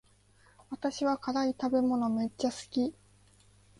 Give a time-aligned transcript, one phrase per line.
[0.71, 2.95] 私は辛い食べ物めっちゃ好き